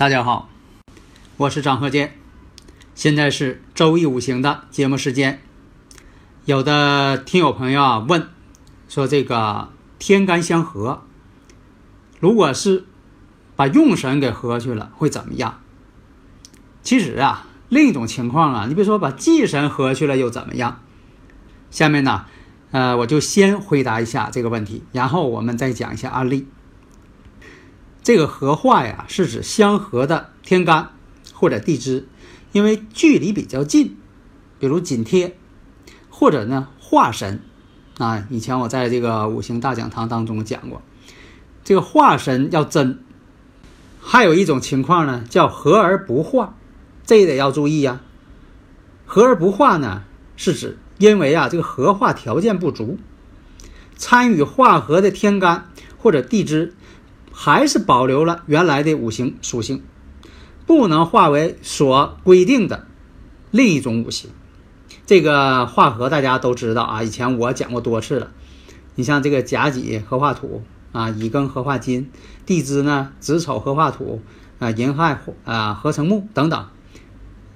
[0.00, 0.48] 大家好，
[1.36, 2.14] 我是张鹤剑，
[2.94, 5.42] 现在是周易五行的节目时间。
[6.46, 8.26] 有的听友朋友啊问
[8.88, 11.02] 说，这个天干相合，
[12.18, 12.86] 如果是
[13.56, 15.60] 把用神给合去了，会怎么样？
[16.82, 20.80] 其实啊，另一种情况啊，你比如说把忌神合去了又怎么样？
[21.70, 22.24] 下面呢，
[22.70, 26.48] 呃，我就先回答一下这个问题，然后我们再讲一下案例。
[28.02, 30.90] 这个合化呀，是指相合的天干
[31.34, 32.08] 或者地支，
[32.52, 33.96] 因为距离比较近，
[34.58, 35.36] 比如紧贴，
[36.08, 37.42] 或者呢化神
[37.98, 38.26] 啊。
[38.30, 40.80] 以前我在这个五行大讲堂当中讲过，
[41.62, 43.00] 这个化神要真。
[44.00, 46.54] 还有一种情况呢，叫合而不化，
[47.04, 48.00] 这也得要注意呀。
[49.04, 50.04] 合而不化呢，
[50.36, 52.98] 是指因为啊这个合化条件不足，
[53.96, 56.74] 参与化合的天干或者地支。
[57.42, 59.82] 还是保留了原来的五行属性，
[60.66, 62.86] 不能化为所规定的
[63.50, 64.28] 另一种五行。
[65.06, 68.30] 这个化合大家都知道啊，以前我讲过多次了。
[68.94, 70.62] 你像这个甲己合化土
[70.92, 72.10] 啊，乙庚合化金，
[72.44, 74.20] 地支呢子丑合化土
[74.58, 76.66] 啊，寅亥啊合成木等等。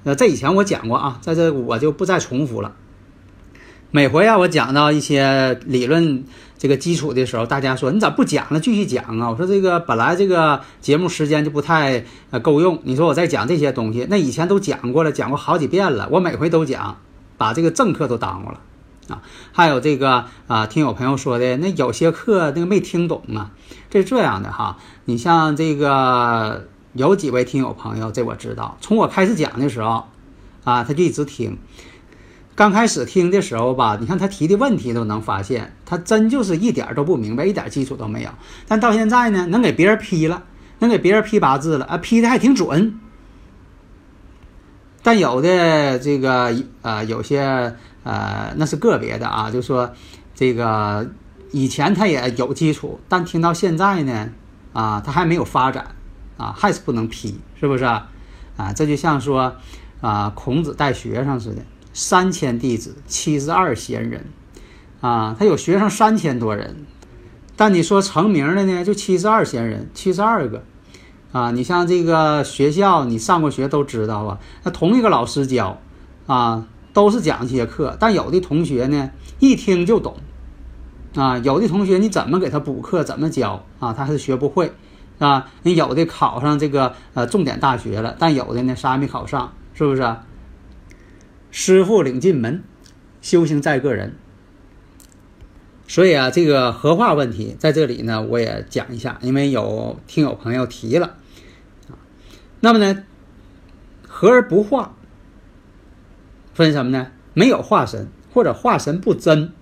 [0.03, 2.75] 那这以前我讲过啊，在这我就不再重复了。
[3.95, 6.25] 每回啊，我讲到一些理论。
[6.59, 8.59] 这个基础的时候，大家说你咋不讲了？
[8.59, 9.31] 继续讲啊！
[9.31, 16.97] 我说这个本来这个节目时间就不太呃够用，你说我再讲这些东西，那以前都讲过了，讲过好几遍了，我每回都讲，
[17.37, 18.61] 把这个正课都耽误了
[19.09, 19.23] 啊！
[19.53, 23.53] 还有这个啊，听有朋友说的，那有些课那个没听懂啊，
[23.91, 24.79] 这是这样的哈。
[25.05, 30.09] 你像这个有几位听友朋友，这我知道，从我开始讲的时候
[30.65, 31.59] 啊，他就一直听。
[32.57, 38.31] 刚开始听的时候吧，你看他提的问题都能发现，他真就是一点都不明白，一点基础都没有。
[38.69, 40.45] 但到现在呢，能给别人批了，
[40.79, 43.01] 能给别人批八字了啊，批的还挺准。
[45.03, 49.93] 但有的这个呃，有些呃，那是个别的啊，就说
[50.35, 51.11] 这个
[51.51, 54.31] 以前他也有基础，但听到现在呢，
[54.73, 55.89] 啊，他还没有发展
[56.37, 58.09] 啊，还是不能批，是不是啊？
[58.57, 59.57] 啊，这就像说
[60.01, 61.63] 啊，孔子带学生似的。
[61.95, 64.27] 三千弟子，七十二贤人，
[65.01, 66.85] 啊，他有学生三千多人，
[67.55, 70.65] 但你说成名的呢，就七十二贤人，七十二个，
[71.31, 75.81] 啊，你像这个学校，你上过学都知道啊，那同一个老师教，
[76.27, 80.17] 啊，都是讲这些课，但有的同学呢，一听就懂，
[81.15, 84.73] 啊，有的同学你怎么给他补课，怎么教，啊，他还是学不会，
[85.21, 90.03] 啊，你有的考上这个呃重点大学了，但有的呢啥也没考上，是不是？
[91.57, 92.65] 师傅领进门，
[93.23, 94.17] 修行在个人。
[95.87, 101.17] 所以啊，这个合化问题在这里呢，我也讲一下，因为有听友朋友提了。
[102.59, 103.05] 那么呢，
[104.09, 104.97] 合而不化，
[106.55, 107.13] 分什么呢？
[107.35, 109.53] 没有化神，或者化神不真。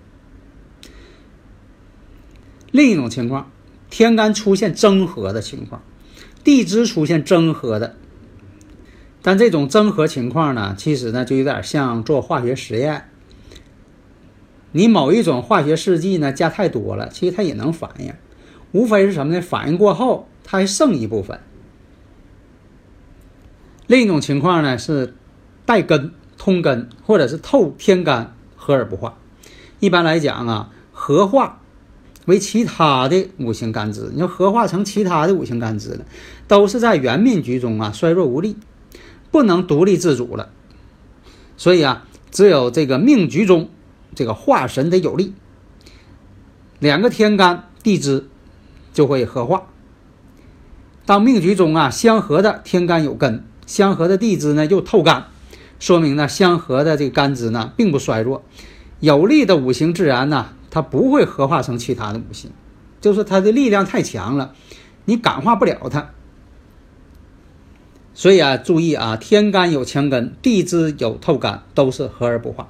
[2.70, 3.50] 另一种情况，
[3.90, 5.82] 天干出现争合的情况，
[6.42, 7.96] 地支出现争合的，
[9.22, 13.08] 但这种增合情况呢，其实呢，就有点像做化学实验。
[14.72, 18.12] 你某一种化学试剂呢加太多了，其实它也能反应，
[18.72, 19.40] 无非是什么呢？
[19.40, 21.38] 反应过后它还剩一部分。
[23.86, 25.14] 另一种情况呢是
[25.66, 29.18] 带根通根，或者是透天干合而不化。
[29.78, 31.60] 一般来讲啊，合化
[32.24, 36.06] 为其他的五行干支，你要合化成其他的五行干支了，
[36.48, 38.56] 都是在原命局中啊衰弱无力，
[39.32, 40.50] 不能独立自主了。
[41.56, 43.68] 所以啊，只有这个命局中。
[44.14, 45.32] 这个化神得有力，
[46.80, 48.28] 两个天干地支
[48.92, 49.62] 就会合化。
[51.06, 55.28] 当命局中啊相合的天干有根，相合的地支呢又透干，
[55.80, 58.44] 说明呢相合的这个干支呢并不衰弱，
[59.00, 62.50] 有力的五行自然呢它不会合化成其他的五行，
[63.00, 64.52] 就是它的力量太强了，
[65.06, 66.10] 你感化不了它。
[68.14, 72.68] 所以啊，注意啊，天干有强根，地支有透干，都是合而不化。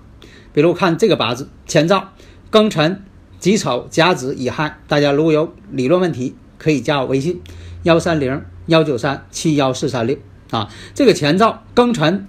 [0.53, 2.11] 比如看这个八字，前兆
[2.51, 3.03] 庚辰、
[3.39, 4.79] 己丑、甲子、乙亥。
[4.87, 7.41] 大家如果有理论问题，可以加我微信：
[7.83, 10.17] 幺三零幺九三七幺四三六
[10.51, 10.71] 啊。
[10.95, 12.29] 这个前兆庚辰、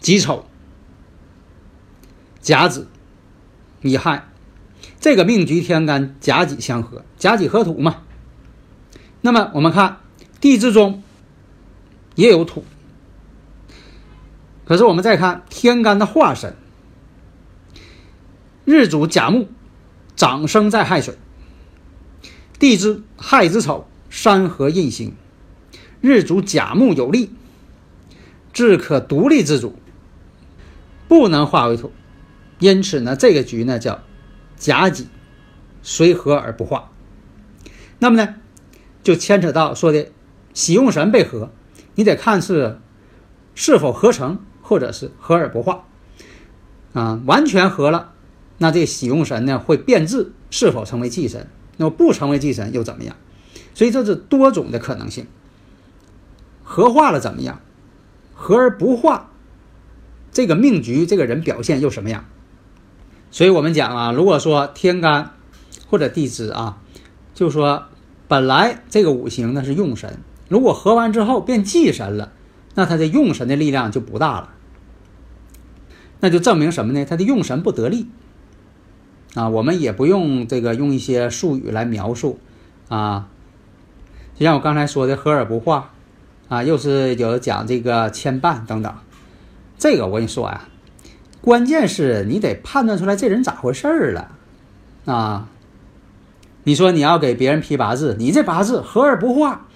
[0.00, 0.44] 己丑、
[2.40, 2.88] 甲子、
[3.80, 4.28] 乙亥，
[5.00, 8.02] 这个命局天干甲己相合，甲己合土嘛。
[9.22, 9.98] 那么我们看
[10.40, 11.02] 地支中
[12.14, 12.64] 也有土，
[14.64, 16.54] 可是我们再看天干的化身。
[18.64, 19.48] 日主甲木，
[20.16, 21.14] 长生在亥水；
[22.58, 25.14] 地支亥子丑，山河印星。
[26.00, 27.30] 日主甲木有力，
[28.52, 29.76] 自可独立自主，
[31.08, 31.92] 不能化为土。
[32.58, 34.02] 因此呢，这个局呢叫
[34.56, 35.08] 甲己
[35.82, 36.90] 随合而不化。
[37.98, 38.36] 那么呢，
[39.02, 40.10] 就牵扯到说的
[40.54, 41.50] 喜用神被合，
[41.94, 42.78] 你得看是
[43.54, 45.84] 是否合成，或者是合而不化。
[46.92, 48.12] 啊，完全合了。
[48.58, 51.48] 那这喜用神呢会变质，是否成为忌神？
[51.76, 53.16] 那么不成为忌神又怎么样？
[53.74, 55.26] 所以这是多种的可能性。
[56.62, 57.60] 合化了怎么样？
[58.34, 59.30] 合而不化，
[60.32, 62.26] 这个命局这个人表现又什么样？
[63.30, 65.32] 所以我们讲啊，如果说天干
[65.88, 66.78] 或者地支啊，
[67.34, 67.84] 就说
[68.28, 70.18] 本来这个五行呢是用神，
[70.50, 72.32] 如果合完之后变忌神了，
[72.74, 74.50] 那他的用神的力量就不大了。
[76.18, 77.04] 那就证明什么呢？
[77.04, 78.08] 他的用神不得力。
[79.34, 82.40] 啊，我们也不用这个用一些术语来描述，
[82.88, 83.28] 啊，
[84.34, 85.92] 就像我刚才说的合而不化，
[86.48, 88.92] 啊，又是有讲这个牵绊等等，
[89.78, 90.62] 这个我跟你说呀，
[91.40, 94.32] 关键是你得判断出来这人咋回事儿了，
[95.04, 95.48] 啊，
[96.64, 99.68] 你说你要给别人批八字，你这八字合而不化，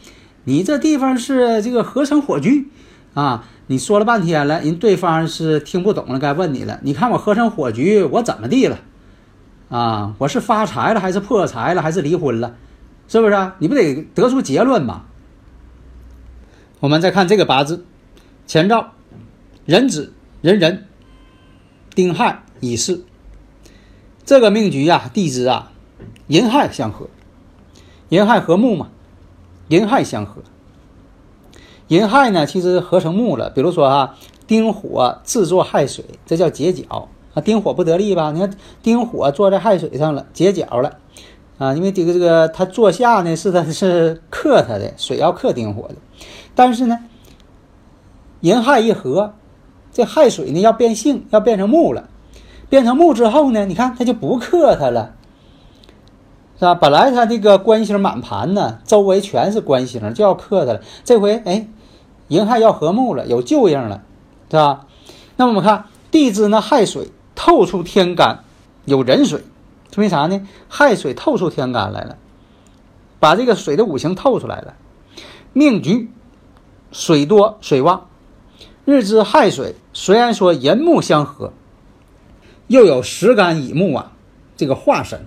[0.45, 2.69] 你这地方是这个合成火局，
[3.15, 8.79] 啊，你说了半天了，人对方是听不懂了，该问你了，你看我合成火局，我怎么地了？
[9.71, 12.57] 啊，我是发财了，还是破财了，还是离婚了，
[13.09, 13.53] 是不是？
[13.59, 15.05] 你不得得出结论吗？
[16.81, 17.87] 我们再看这个八字，
[18.47, 18.93] 前兆
[19.65, 20.85] 壬子、壬壬、
[21.95, 23.05] 丁亥、乙巳，
[24.27, 25.73] 这个命局呀，地支啊，
[26.27, 27.09] 寅亥相合，
[28.11, 28.91] 寅亥合木嘛，
[29.69, 30.43] 寅亥相合，
[31.89, 33.51] 寅亥呢，其实合成木了。
[33.51, 34.17] 比如说啊，
[34.47, 37.09] 丁火制作亥水，这叫结角。
[37.35, 38.31] 啊，丁火不得力吧？
[38.31, 38.49] 你看
[38.81, 40.99] 丁火坐在亥水上了，结角了，
[41.59, 45.97] 啊，因为这个这个他坐下呢，是他是克他的水要克丁火的，
[46.55, 47.01] 但是呢，
[48.39, 49.35] 寅亥一合，
[49.93, 52.09] 这亥水呢要变性，要变成木了，
[52.69, 55.17] 变成木之后呢，你看他就不克他了，
[56.59, 56.75] 是吧？
[56.75, 61.69] 本来他这个官星满盘呢，周围全是官星，就要克他了，这回哎，
[62.29, 64.03] 寅亥要合木了，有旧应了，
[64.51, 64.87] 是吧？
[65.37, 67.11] 那我们看地支呢，亥水。
[67.37, 68.45] 透出天干，
[68.85, 69.43] 有壬水，
[69.93, 70.47] 说明啥呢？
[70.69, 72.17] 亥水透出天干来了，
[73.19, 74.75] 把这个水的五行透出来了。
[75.53, 76.13] 命局
[76.93, 78.07] 水多水旺，
[78.85, 81.53] 日支亥水虽然说寅木相合，
[82.69, 84.13] 又有时干乙木啊，
[84.57, 85.27] 这个化神，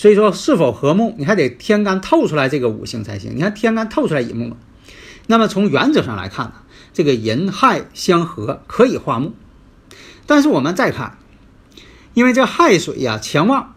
[0.00, 3.36] 所以说是否合木，你还得天干透出来这个五行才行。
[3.36, 4.56] 你看天干透出来乙木，
[5.26, 6.52] 那么从原则上来看呢，
[6.94, 9.34] 这个寅亥相合可以化木。
[10.24, 11.18] 但是我们再看，
[12.14, 13.74] 因为这亥水呀强旺，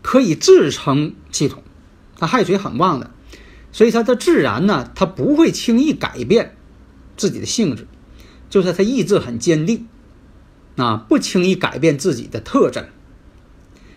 [0.00, 1.64] 可以自成系统，
[2.20, 3.10] 它亥水很旺的，
[3.72, 6.54] 所以它的自然呢，它不会轻易改变
[7.16, 7.88] 自己的性质，
[8.48, 9.88] 就是它意志很坚定，
[10.76, 12.86] 啊，不轻易改变自己的特征。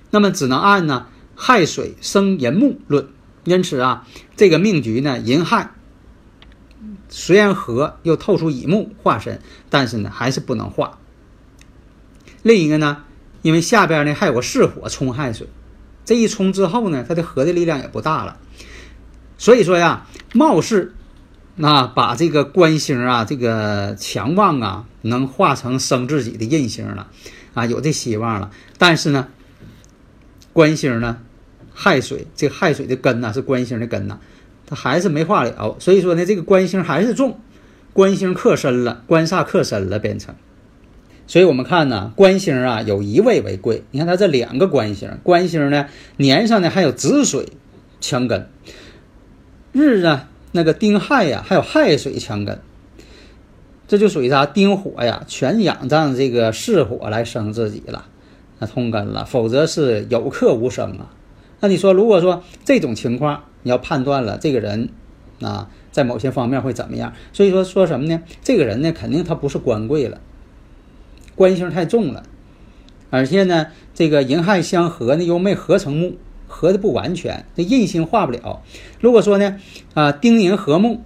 [0.09, 1.05] 那么只能按呢
[1.39, 3.09] 亥水生寅木论，
[3.43, 5.69] 因此啊，这个命局呢寅亥
[7.09, 9.39] 虽然合又透出乙木化身，
[9.69, 10.97] 但是呢还是不能化。
[12.41, 13.03] 另一个呢，
[13.43, 15.47] 因为下边呢还有个巳火冲亥水，
[16.03, 18.39] 这一冲之后呢，它的合的力量也不大了。
[19.37, 20.95] 所以说呀，貌似
[21.55, 27.11] 那把这个官星啊，这个强旺啊，能化成生自己的印星了
[27.53, 28.49] 啊，有这希望了。
[28.79, 29.27] 但是呢。
[30.53, 31.19] 官星呢，
[31.79, 34.19] 亥水，这个亥水的根呢是官星的根呢，
[34.65, 37.39] 它还是没化了，所以说呢，这个官星还是重，
[37.93, 40.33] 官星克身了，官煞克身了，变成。
[41.27, 45.85] 所以我们看呢，官星啊有一位为贵，你看它这两个官星，官星呢
[46.17, 47.49] 年上呢还有子水
[48.01, 48.49] 强根，
[49.71, 52.59] 日呢那个丁亥呀还有亥水强根，
[53.87, 54.47] 这就属于啥？
[54.47, 58.05] 丁火呀全仰仗这个巳火来生自己了。
[58.57, 61.13] 那通根了，否则是有克无生啊。
[61.59, 64.89] 那你说，如果说这种情况，你要判断了这个人
[65.41, 67.13] 啊，在某些方面会怎么样？
[67.33, 68.21] 所以说说什么呢？
[68.43, 70.21] 这个人呢，肯定他不是官贵了，
[71.35, 72.23] 官星太重了，
[73.09, 78.61] 而且呢，这个寅亥相合呢，又没合成木，合的不完全，这印星化不了。
[78.99, 79.57] 如果说呢，
[79.93, 81.01] 啊，丁寅合木。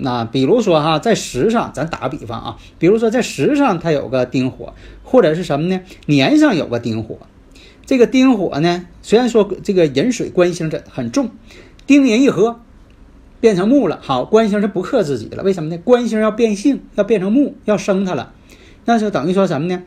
[0.00, 5.80] 那比如说哈，在时上，咱打个比方啊，比如说在时上它有个丁火，或者是什么呢？
[6.06, 7.18] 年上有个丁火，
[7.88, 11.30] 这个丁火呢，虽然说这个寅水官星这很重，
[11.86, 12.60] 丁寅一合，
[13.40, 13.98] 变成木了。
[14.02, 15.80] 好，官星是不克自己了，为什么呢？
[15.82, 18.34] 官星要变性，要变成木，要生它了，
[18.84, 19.84] 那就等于说什么呢？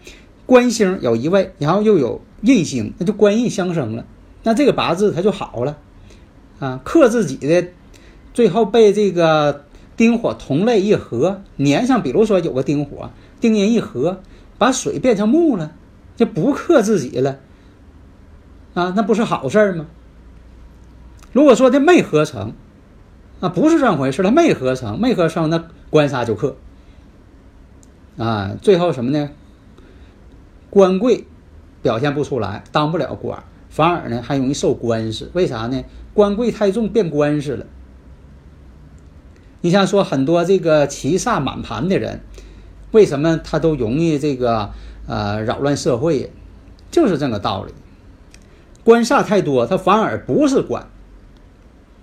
[0.47, 4.07] 官星有一位，然后又有印星，那就官印相生了，
[4.41, 5.77] 那这个八字它就好了
[6.57, 7.67] 啊，克自己的，
[8.33, 9.65] 最后被这个。
[9.97, 14.19] 丁火同类一合，粘上比如说有个丁火，丁年一合，
[14.57, 15.73] 把水变成木了，
[16.15, 17.37] 就不克自己了，
[18.73, 19.85] 啊，那不是好事吗？
[21.33, 22.53] 如果说这没合成，
[23.39, 26.55] 啊，不是这么回事，它没合成，没合成，那官杀就克，
[28.17, 29.29] 啊，最后什么呢？
[30.69, 31.25] 官贵
[31.81, 35.83] 表现不出来，当不了官，反而呢还容易受官司，为啥呢？
[36.13, 37.65] 官贵太重，变官司了。
[39.61, 42.21] 你像说很多这个七煞满盘的人，
[42.91, 44.71] 为什么他都容易这个
[45.07, 46.31] 呃扰乱社会？
[46.89, 47.73] 就是这个道理。
[48.83, 50.87] 官煞太多，它反而不是官。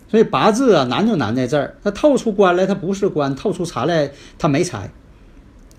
[0.09, 4.91] 所以八字啊难就难在这儿，它透出官来它不是官，透出财来它没财，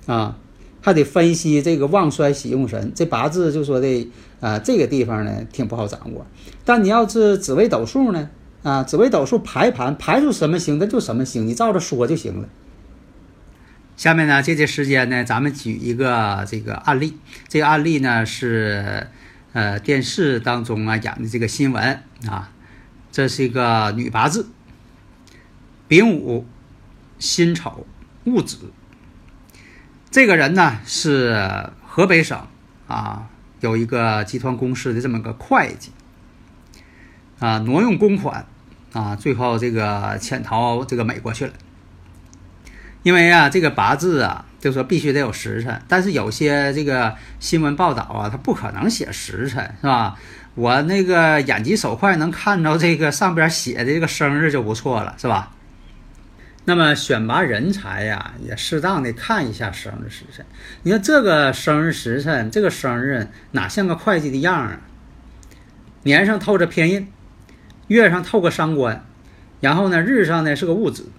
[0.06, 0.38] 啊，
[0.82, 2.91] 还得分析这个旺衰喜用神。
[2.94, 4.08] 这八字就说的
[4.39, 6.25] 啊这个地方呢挺不好掌握。
[6.63, 8.29] 但你要是紫微斗数呢？
[8.62, 12.48] 啊，紫微斗数排盘排出什么星，那就什么星，你照着说就行了。
[13.98, 17.18] 下面呢，借这时间呢，咱们举一个这个案例。
[17.48, 19.08] 这个案例呢是
[19.53, 22.51] 呃电视当中啊演的这个新闻啊。
[23.12, 24.50] 这是一个女八字，
[25.88, 26.46] 丙午、
[27.18, 27.88] 辛丑、
[28.25, 28.72] 戊子。
[30.12, 32.48] 这个人呢是河北省
[32.88, 33.29] 啊
[33.62, 35.91] 有一个集团公司的这么个会计。
[37.39, 38.46] 啊，挪用公款，
[38.91, 41.53] 啊，最后这个潜逃这个美国去了。
[43.01, 50.15] 因为啊，这个八字啊，就说必须得有时辰，但是有些这个新闻报道啊，他不可能写时辰，是吧？
[50.55, 55.51] 我那个眼疾手快，能看着这个上边写的这个生日就不错了，是吧？
[56.65, 60.45] 那么选拔人才呀，也适当的看一下生日时辰。
[60.83, 64.79] 你看这个生日时辰，这个生日哪像个会计的样啊？
[66.03, 67.07] 年上透着偏印。
[67.87, 69.03] 月上透个伤官，
[69.61, 71.09] 然后呢，日上呢是个戊子，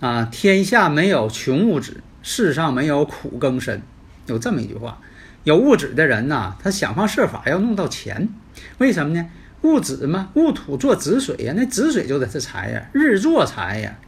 [0.00, 3.82] 啊，天下没有穷物质，世上没有苦更深，
[4.26, 4.98] 有这么一句话。
[5.44, 8.28] 有物质的人呐，他想方设法要弄到钱，
[8.78, 9.26] 为什么呢？
[9.62, 13.98] 物质嘛，戊土做子水呀，那子水就得是财呀，日做财呀，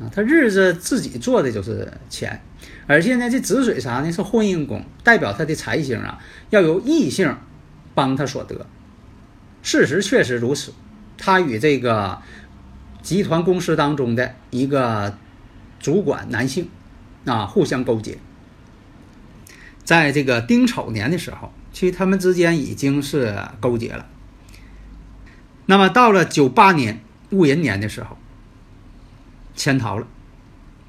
[0.00, 2.40] 啊，他日子自己做的就是钱，
[2.86, 4.10] 而且呢，这子水啥呢？
[4.10, 7.36] 是婚姻宫，代表他的财星啊，要由异性
[7.94, 8.66] 帮他所得。
[9.62, 10.72] 事实确实如此，
[11.18, 12.18] 他与这个
[13.06, 15.16] 集团公司当中的一个
[15.78, 16.68] 主管男性
[17.24, 18.18] 啊互相勾结，
[19.84, 24.06] 在这个丁丑年的时候，其实他们之间已经是勾结了。
[25.66, 28.18] 那么到了九八年戊寅年的时候，
[29.54, 30.06] 潜逃了，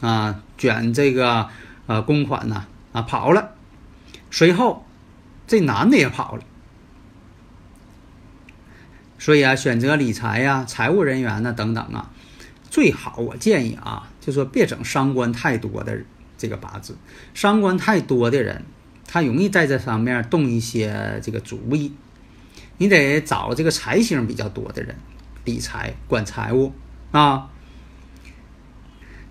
[0.01, 1.49] 啊，卷这个
[1.85, 3.51] 呃公款呢啊跑了，
[4.31, 4.87] 随后
[5.45, 6.41] 这男的也跑了。
[9.19, 12.11] 所以啊，选择理财呀、财务人员呢等等啊，
[12.69, 15.97] 最好我建议啊，就说别整伤官太多的
[16.37, 16.95] 这个八字，
[17.33, 18.63] 伤官太多的人，
[19.07, 21.93] 他容易在这方面动一些这个主意。
[22.77, 24.95] 你得找这个财星比较多的人，
[25.45, 26.73] 理财管财务
[27.11, 27.49] 啊。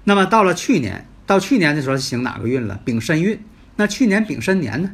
[0.02, 2.80] 那么到了去年，到去年的时候行哪个运了？
[2.84, 3.40] 丙申运。
[3.76, 4.90] 那去年丙申年呢？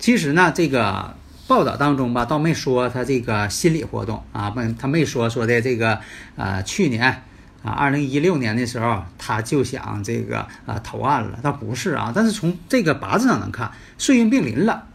[0.00, 1.17] 其实呢，这个。
[1.48, 5.98] 报道当中吧，倒没说他这个心理活动啊，不，他没说说的这个，
[6.36, 7.22] 呃，去年
[7.62, 12.12] 啊，二零一六年的时候，他就想这个啊投案了，倒不是啊。
[12.14, 14.88] 但是从这个八字上能看，岁运并临了，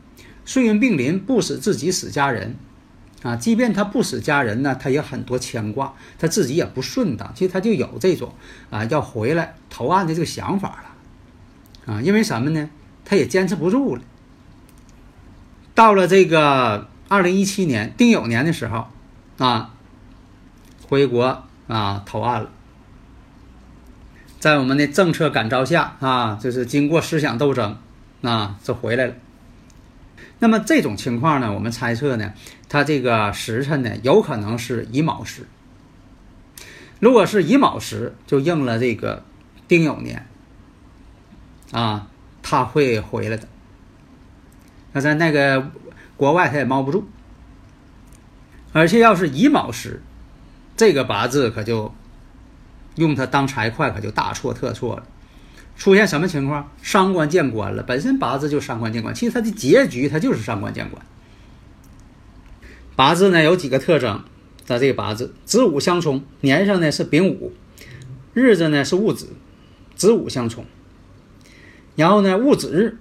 [0.45, 2.55] 岁运并临，不使自己死家人
[3.23, 3.35] 啊。
[3.35, 7.33] 即便他不死家人呢，他也很多牵挂，他自己也不顺当。
[7.33, 8.31] 其实他就有这种
[8.69, 11.99] 啊要回来投案的这个想法了啊。
[11.99, 12.69] 因为什么呢？
[13.03, 14.01] 他也坚持不住了。
[15.75, 18.87] 到了这个二零一七年丁酉年的时候，
[19.37, 19.73] 啊，
[20.87, 22.49] 回国啊投案了，
[24.39, 27.77] 在我们的政策感召下啊，就是经过思想斗争
[28.21, 29.13] 啊，就回来了。
[30.39, 32.33] 那么这种情况呢，我们猜测呢，
[32.69, 35.47] 他这个时辰呢，有可能是乙卯时。
[36.99, 39.23] 如果是乙卯时，就应了这个
[39.67, 40.27] 丁酉年
[41.71, 42.07] 啊，
[42.41, 43.47] 他会回来的。
[44.93, 45.71] 那在那个
[46.15, 47.07] 国外，他也猫不住。
[48.71, 50.01] 而且要是乙卯时，
[50.77, 51.93] 这个八字可就
[52.95, 55.03] 用它当财会，可就大错特错了。
[55.75, 56.71] 出现什么情况？
[56.81, 57.83] 伤官见官了。
[57.83, 61.03] 本身八字就伤官见官，其实它的结局它就是伤官见官。
[62.95, 64.23] 八字呢有几个特征？
[64.67, 67.53] 它这个八字子午相冲，年上呢是丙午，
[68.33, 69.29] 日子呢是戊子，
[69.95, 70.65] 子午相冲。
[71.95, 72.97] 然后呢戊子日。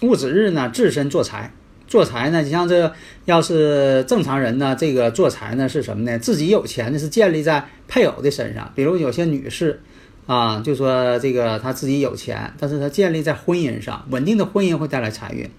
[0.00, 1.52] 戊子日呢，自身做财，
[1.88, 2.92] 做财呢，你像这
[3.24, 6.16] 要是正常人呢，这个做财呢是什么呢？
[6.20, 9.80] 自己有钱呢是建立在配偶的身上，比如有些女士，
[10.26, 15.50] 啊，就说这个她自己有钱，但是她建立在婚姻上，稳定的婚姻会带来财运。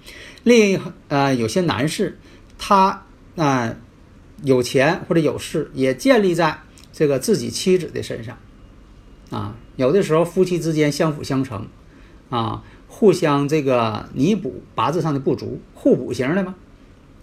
[0.43, 2.17] 另一呃，有些男士，
[2.57, 3.75] 他啊
[4.43, 6.57] 有钱或者有势，也建立在
[6.93, 8.37] 这个自己妻子的身上，
[9.31, 11.67] 啊，有的时候夫妻之间相辅相成，
[12.29, 12.63] 啊。
[12.89, 16.55] 互相这个弥补八字上的不足，互补型的嘛，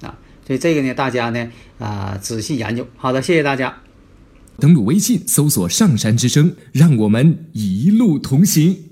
[0.01, 2.87] 啊，所以这个呢，大家呢啊仔细研究。
[2.97, 3.77] 好的，谢谢大家。
[4.59, 8.86] 登录微信搜索“上山之声”，让我们一路同行。